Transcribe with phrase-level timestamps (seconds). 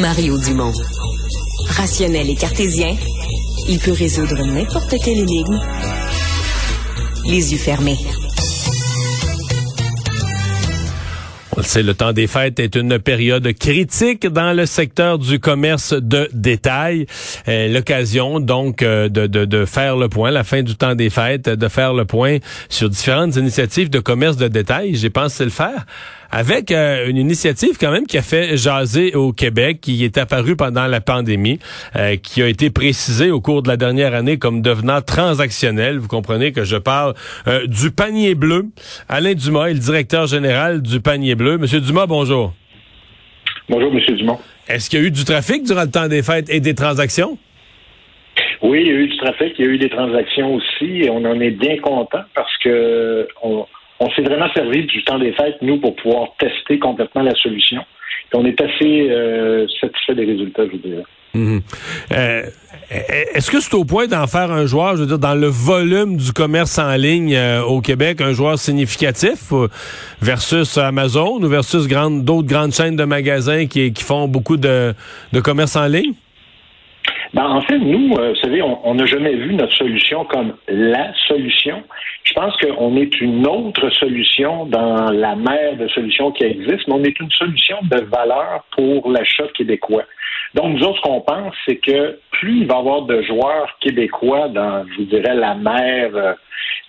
[0.00, 0.72] Mario Dumont.
[1.68, 2.96] Rationnel et cartésien,
[3.68, 5.60] il peut résoudre n'importe quelle énigme
[7.26, 7.98] les yeux fermés.
[11.54, 15.38] On le sait, le temps des fêtes est une période critique dans le secteur du
[15.38, 17.06] commerce de détail.
[17.46, 21.10] Euh, L'occasion donc euh, de, de, de, faire le point, la fin du temps des
[21.10, 22.38] fêtes, de faire le point
[22.70, 24.94] sur différentes initiatives de commerce de détail.
[24.94, 25.84] J'ai pensé le faire
[26.32, 30.56] avec euh, une initiative quand même qui a fait jaser au Québec, qui est apparue
[30.56, 31.58] pendant la pandémie,
[31.94, 35.98] euh, qui a été précisée au cours de la dernière année comme devenant transactionnelle.
[35.98, 37.14] Vous comprenez que je parle
[37.46, 38.64] euh, du panier bleu.
[39.08, 41.58] Alain Dumas est le directeur général du panier bleu.
[41.58, 42.54] Monsieur Dumas, bonjour.
[43.68, 44.38] Bonjour, Monsieur Dumont.
[44.68, 47.36] Est-ce qu'il y a eu du trafic durant le temps des fêtes et des transactions?
[48.62, 51.10] Oui, il y a eu du trafic, il y a eu des transactions aussi, et
[51.10, 53.66] on en est bien content parce que on,
[54.02, 57.82] on s'est vraiment servi du temps des fêtes, nous, pour pouvoir tester complètement la solution.
[58.34, 61.04] on est assez euh, satisfait des résultats, je vous dirais.
[61.34, 61.60] Mhm.
[62.12, 62.42] Euh,
[63.34, 66.16] est-ce que c'est au point d'en faire un joueur, je veux dire, dans le volume
[66.16, 69.52] du commerce en ligne euh, au Québec, un joueur significatif
[70.20, 74.94] versus Amazon ou versus d'autres grandes chaînes de magasins qui, font beaucoup de
[75.42, 76.14] commerce en ligne?
[77.34, 81.14] Ben, en fait, nous, euh, vous savez, on n'a jamais vu notre solution comme la
[81.28, 81.82] solution.
[82.24, 86.94] Je pense qu'on est une autre solution dans la mer de solutions qui existent, mais
[86.94, 90.04] on est une solution de valeur pour l'achat québécois.
[90.54, 93.78] Donc, nous autres, ce qu'on pense, c'est que plus il va y avoir de joueurs
[93.80, 96.34] québécois dans, je vous dirais, la mer euh,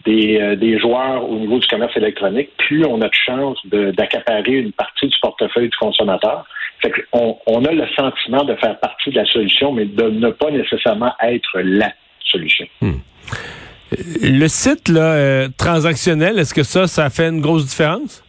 [0.05, 4.52] des, euh, des, joueurs au niveau du commerce électronique, plus on a de chance d'accaparer
[4.52, 6.45] une partie du portefeuille du consommateur.
[7.14, 11.14] On, a le sentiment de faire partie de la solution, mais de ne pas nécessairement
[11.22, 11.94] être la
[12.26, 12.66] solution.
[12.82, 12.98] Hmm.
[14.22, 18.24] Le site euh, transactionnel, est-ce que ça, ça fait une grosse différence?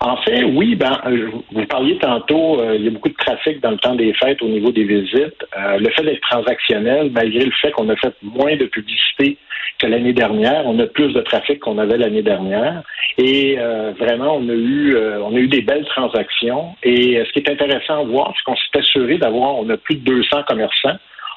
[0.00, 3.60] En fait, oui, ben, euh, vous parliez tantôt, euh, il y a beaucoup de trafic
[3.60, 5.44] dans le temps des fêtes au niveau des visites.
[5.56, 9.38] Euh, le fait d'être transactionnel, malgré le fait qu'on a fait moins de publicité
[9.78, 12.82] que l'année dernière, on a plus de trafic qu'on avait l'année dernière.
[13.16, 13.56] Et
[13.98, 16.74] vraiment, on a eu on a eu des belles transactions.
[16.82, 19.94] Et ce qui est intéressant à voir, c'est qu'on s'est assuré d'avoir, on a plus
[19.94, 20.96] de 200 commerçants.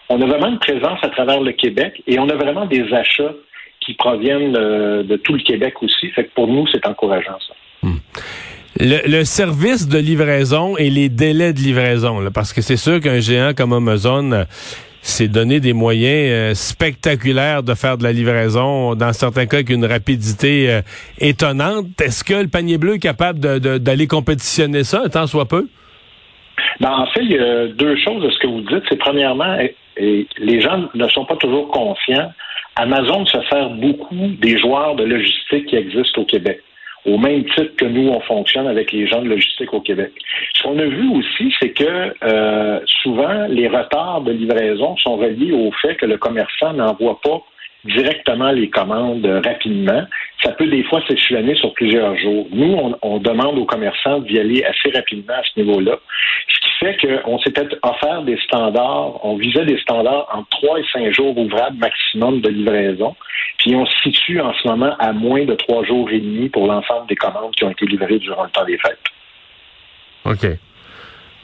[0.10, 3.34] On a vraiment une présence à travers le Québec et on a vraiment des achats
[3.80, 6.10] qui proviennent de, tout le Québec aussi.
[6.10, 7.54] Fait que pour nous, c'est encourageant ça.
[7.84, 7.98] Hmm.
[8.80, 13.52] Le, service de livraison et les délais de livraison, parce que c'est sûr qu'un géant
[13.56, 14.44] comme Amazon euh,
[15.02, 19.70] s'est donné des moyens euh, spectaculaires de faire de la livraison, dans certains cas avec
[19.72, 20.82] une rapidité euh,
[21.20, 22.00] étonnante.
[22.02, 25.68] Est-ce que le panier bleu est capable d'aller compétitionner ça, tant soit peu?
[26.80, 28.84] Ben, en fait, il y a deux choses de ce que vous dites.
[28.88, 29.58] C'est premièrement,
[29.98, 32.32] et les gens ne sont pas toujours conscients,
[32.78, 36.64] Amazon se sert beaucoup des joueurs de logistique qui existent au Québec
[37.06, 40.12] au même titre que nous, on fonctionne avec les gens de logistique au Québec.
[40.54, 45.52] Ce qu'on a vu aussi, c'est que euh, souvent, les retards de livraison sont reliés
[45.52, 47.42] au fait que le commerçant n'envoie pas
[47.86, 50.04] directement les commandes rapidement.
[50.44, 52.48] Ça peut des fois s'échelonner sur plusieurs jours.
[52.52, 56.00] Nous, on, demande aux commerçants d'y aller assez rapidement à ce niveau-là.
[56.82, 61.38] Fait qu'on s'était offert des standards, on visait des standards en trois et cinq jours
[61.38, 63.16] ouvrables maximum de livraison.
[63.60, 66.68] Puis on se situe en ce moment à moins de trois jours et demi pour
[66.68, 69.00] l'ensemble des commandes qui ont été livrées durant le temps des fêtes.
[70.26, 70.48] OK.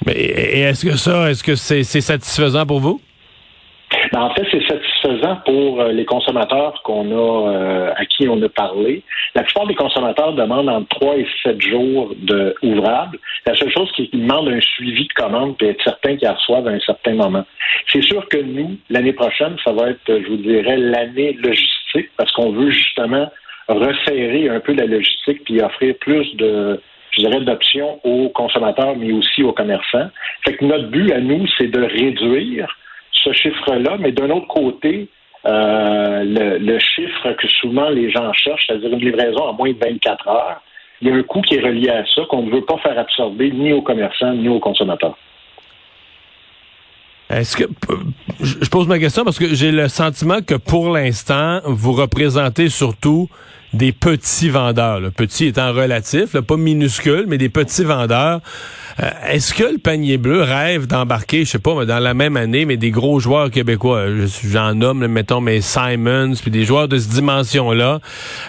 [0.06, 3.02] Mais est-ce que ça, est-ce que c'est satisfaisant pour vous?
[4.18, 8.42] Ben, en fait, c'est satisfaisant pour euh, les consommateurs qu'on a euh, à qui on
[8.42, 9.04] a parlé.
[9.36, 13.20] La plupart des consommateurs demandent entre 3 et 7 jours de ouvrables.
[13.46, 16.72] La seule chose qui demande un suivi de commande et être certain qu'ils reçoivent à
[16.72, 17.46] un certain moment.
[17.94, 22.32] C'est sûr que nous, l'année prochaine, ça va être, je vous dirais, l'année logistique parce
[22.32, 23.30] qu'on veut justement
[23.68, 29.12] resserrer un peu la logistique puis offrir plus de je dirais, d'options aux consommateurs, mais
[29.12, 30.10] aussi aux commerçants.
[30.44, 32.68] Fait que notre but à nous, c'est de réduire
[33.24, 35.10] ce chiffre-là, mais d'un autre côté,
[35.46, 36.24] euh,
[36.60, 40.62] le, chiffre que souvent les gens cherchent, c'est-à-dire une livraison à moins de 24 heures,
[41.02, 42.98] il y a un coût qui est relié à ça qu'on ne veut pas faire
[42.98, 45.18] absorber ni aux commerçants ni aux consommateurs.
[47.30, 47.66] Est-ce que
[48.40, 53.30] je pose ma question parce que j'ai le sentiment que pour l'instant, vous représentez surtout
[53.74, 58.40] des petits vendeurs, le petit étant relatif, pas minuscule, mais des petits vendeurs.
[59.00, 62.66] Euh, est-ce que le panier bleu rêve d'embarquer, je sais pas, dans la même année,
[62.66, 64.06] mais des gros joueurs québécois,
[64.46, 68.00] j'en nomme, mettons, mes Simons, puis des joueurs de cette dimension-là.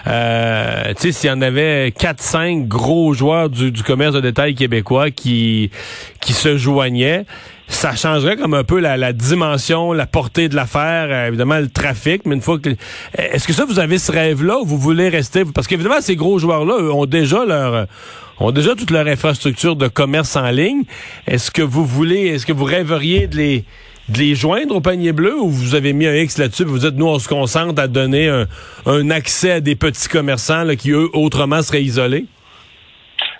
[0.07, 4.55] Euh, tu sais, s'il y en avait 4-5 gros joueurs du, du commerce de détail
[4.55, 5.69] québécois qui,
[6.21, 7.25] qui se joignaient,
[7.69, 12.25] ça changerait comme un peu la, dimension, la portée de l'affaire, euh, évidemment le trafic,
[12.25, 12.69] mais une fois que
[13.17, 15.45] est-ce que ça vous avez ce rêve-là ou vous voulez rester?
[15.45, 17.87] Parce qu'évidemment ces gros joueurs-là ont déjà leur
[18.39, 20.83] ont déjà toute leur infrastructure de commerce en ligne.
[21.27, 23.65] Est-ce que vous voulez, est-ce que vous rêveriez de les
[24.09, 26.95] de les joindre au panier bleu ou vous avez mis un X là-dessus vous dites
[26.95, 28.47] nous on se concentre à donner un,
[28.87, 32.25] un accès à des petits commerçants là, qui eux autrement seraient isolés?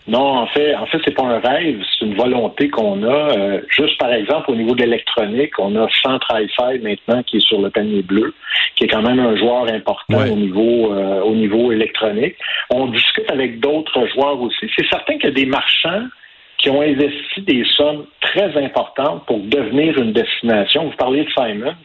[0.09, 3.37] Non, en fait, en fait, c'est pas un rêve, c'est une volonté qu'on a.
[3.37, 7.45] Euh, juste par exemple, au niveau de l'électronique, on a Centre hi maintenant qui est
[7.45, 8.33] sur le panier bleu,
[8.75, 12.35] qui est quand même un joueur important au niveau euh, au niveau électronique.
[12.71, 14.67] On discute avec d'autres joueurs aussi.
[14.75, 16.07] C'est certain qu'il y a des marchands
[16.57, 20.85] qui ont investi des sommes très importantes pour devenir une destination.
[20.85, 21.75] Vous parlez de Simons.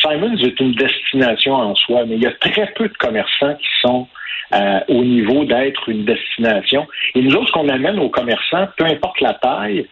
[0.00, 3.68] Simons est une destination en soi, mais il y a très peu de commerçants qui
[3.80, 4.06] sont
[4.52, 6.86] euh, au niveau d'être une destination.
[7.14, 9.86] Et nous autres, ce qu'on amène aux commerçants, peu importe la taille,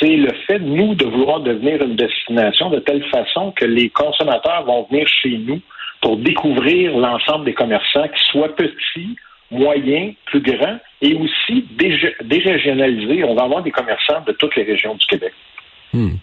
[0.00, 4.64] c'est le fait, nous, de vouloir devenir une destination de telle façon que les consommateurs
[4.64, 5.60] vont venir chez nous
[6.00, 9.16] pour découvrir l'ensemble des commerçants, qu'ils soient petits,
[9.50, 11.64] moyens, plus grands, et aussi
[12.24, 13.24] dérégionalisés.
[13.24, 15.32] On va avoir des commerçants de toutes les régions du Québec.
[15.92, 16.16] Hmm.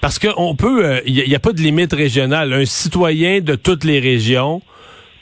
[0.00, 2.52] Parce qu'on peut, il euh, n'y a, pas de limite régionale.
[2.52, 4.62] Un citoyen de toutes les régions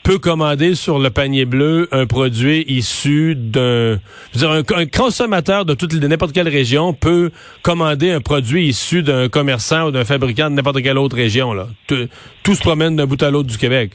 [0.05, 3.95] peut commander sur le panier bleu un produit issu d'un...
[4.43, 7.31] Un, un consommateur de toute n'importe quelle région peut
[7.63, 11.53] commander un produit issu d'un commerçant ou d'un fabricant de n'importe quelle autre région.
[11.53, 11.65] Là.
[11.87, 13.93] Tout, se promène d'un bout à l'autre du Québec.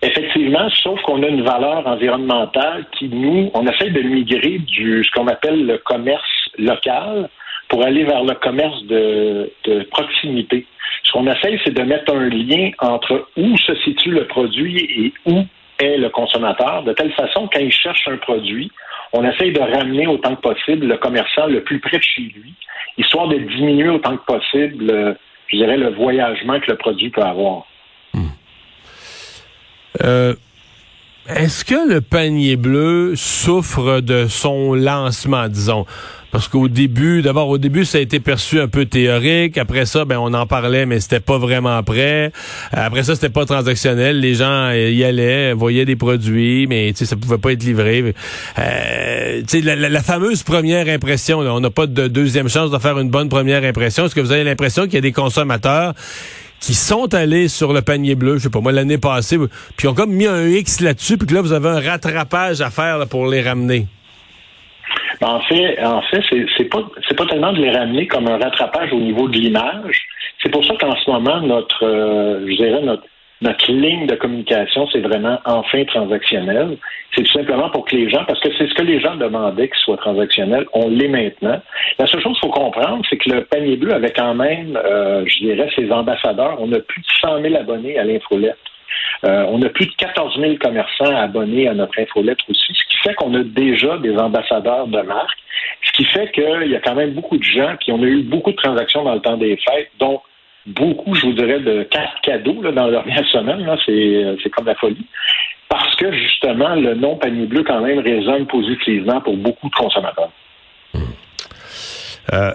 [0.00, 5.10] Effectivement, sauf qu'on a une valeur environnementale qui, nous, on essaie de migrer du ce
[5.10, 7.28] qu'on appelle le commerce local
[7.68, 10.66] pour aller vers le commerce de, de proximité.
[11.02, 15.12] Ce qu'on essaie, c'est de mettre un lien entre où se situe le produit et
[15.30, 15.44] où
[15.78, 18.70] est le consommateur, de telle façon, quand il cherche un produit,
[19.12, 22.54] on essaye de ramener autant que possible le commerçant le plus près de chez lui,
[22.98, 25.16] histoire de diminuer autant que possible,
[25.48, 27.66] je dirais, le voyagement que le produit peut avoir.
[28.14, 28.28] Hmm.
[30.02, 30.34] Euh,
[31.28, 35.86] est-ce que le panier bleu souffre de son lancement, disons?
[36.32, 39.58] Parce qu'au début, d'abord, au début, ça a été perçu un peu théorique.
[39.58, 42.32] Après ça, ben, on en parlait, mais c'était pas vraiment prêt.
[42.72, 44.18] Après ça, c'était pas transactionnel.
[44.18, 48.14] Les gens y allaient, voyaient des produits, mais ça pouvait pas être livré.
[48.58, 52.98] Euh, la, la, la, fameuse première impression, on n'a pas de deuxième chance de faire
[52.98, 54.06] une bonne première impression.
[54.06, 55.92] Est-ce que vous avez l'impression qu'il y a des consommateurs
[56.62, 59.36] qui sont allés sur le panier bleu, je sais pas moi, l'année passée,
[59.76, 62.70] puis ont comme mis un X là-dessus, puis que là, vous avez un rattrapage à
[62.70, 63.86] faire pour les ramener?
[65.20, 66.22] En fait, en fait,
[66.56, 70.02] c'est pas c'est pas tellement de les ramener comme un rattrapage au niveau de l'image.
[70.42, 73.04] C'est pour ça qu'en ce moment, notre euh, je dirais notre
[73.42, 76.78] notre ligne de communication, c'est vraiment enfin transactionnel.
[77.14, 79.68] C'est tout simplement pour que les gens, parce que c'est ce que les gens demandaient
[79.68, 81.60] qu'il soit transactionnel, on l'est maintenant.
[81.98, 85.24] La seule chose qu'il faut comprendre, c'est que le panier bleu avait quand même, euh,
[85.26, 86.56] je dirais, ses ambassadeurs.
[86.60, 88.56] On a plus de 100 000 abonnés à l'infolette.
[89.24, 92.96] Euh, on a plus de 14 000 commerçants abonnés à notre infolettre aussi, ce qui
[92.98, 95.38] fait qu'on a déjà des ambassadeurs de marque,
[95.84, 98.22] ce qui fait qu'il y a quand même beaucoup de gens, puis on a eu
[98.22, 100.20] beaucoup de transactions dans le temps des fêtes, dont
[100.66, 103.66] beaucoup, je vous dirais, de cartes cadeaux dans leur dernière semaine.
[103.88, 105.06] Euh, c'est comme la folie.
[105.68, 110.30] Parce que, justement, le nom panier bleu, quand même, résonne positivement pour beaucoup de consommateurs.
[112.32, 112.52] Euh,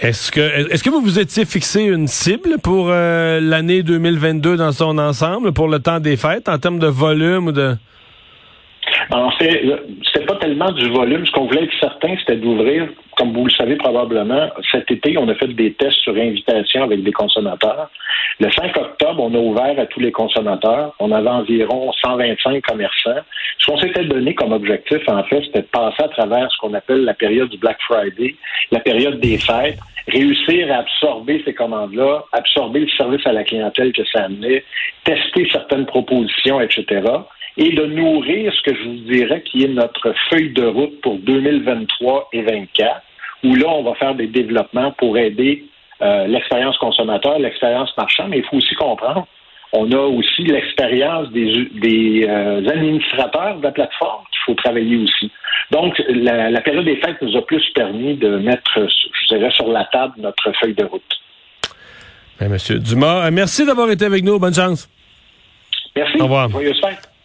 [0.00, 0.40] est-ce que
[0.72, 5.52] est-ce que vous vous étiez fixé une cible pour euh, l'année 2022 dans son ensemble,
[5.52, 7.76] pour le temps des fêtes, en termes de volume ou de
[9.10, 9.64] en fait,
[10.04, 11.24] c'était pas tellement du volume.
[11.24, 15.28] Ce qu'on voulait être certain, c'était d'ouvrir, comme vous le savez probablement, cet été, on
[15.28, 17.90] a fait des tests sur invitation avec des consommateurs.
[18.38, 20.94] Le 5 octobre, on a ouvert à tous les consommateurs.
[20.98, 23.22] On avait environ 125 commerçants.
[23.58, 26.74] Ce qu'on s'était donné comme objectif, en fait, c'était de passer à travers ce qu'on
[26.74, 28.34] appelle la période du Black Friday,
[28.70, 33.92] la période des fêtes, réussir à absorber ces commandes-là, absorber le service à la clientèle
[33.92, 34.64] que ça amenait,
[35.04, 37.00] tester certaines propositions, etc
[37.58, 41.18] et de nourrir ce que je vous dirais qui est notre feuille de route pour
[41.18, 43.02] 2023 et 2024,
[43.44, 45.64] où là, on va faire des développements pour aider
[46.00, 49.26] euh, l'expérience consommateur, l'expérience marchand, mais il faut aussi comprendre,
[49.72, 55.30] on a aussi l'expérience des, euh, administrateurs de la plateforme qu'il faut travailler aussi.
[55.72, 59.84] Donc, la, période des fêtes nous a plus permis de mettre, je dirais, sur la
[59.86, 61.02] table notre feuille de route.
[62.40, 64.38] Monsieur Dumas, euh, merci d'avoir été avec nous.
[64.38, 64.88] Bonne chance.
[65.96, 66.20] Merci.
[66.20, 66.48] Au revoir.
[66.48, 67.17] Joyeuse fête.